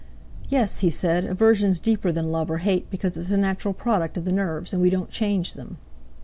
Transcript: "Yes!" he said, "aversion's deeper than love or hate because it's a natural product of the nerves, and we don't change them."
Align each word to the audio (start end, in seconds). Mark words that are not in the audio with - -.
"Yes!" 0.49 0.79
he 0.79 0.89
said, 0.89 1.25
"aversion's 1.25 1.79
deeper 1.79 2.11
than 2.11 2.31
love 2.31 2.49
or 2.49 2.57
hate 2.57 2.89
because 2.89 3.19
it's 3.19 3.29
a 3.29 3.37
natural 3.37 3.71
product 3.71 4.17
of 4.17 4.25
the 4.25 4.31
nerves, 4.31 4.73
and 4.73 4.81
we 4.81 4.89
don't 4.89 5.11
change 5.11 5.53
them." 5.53 5.77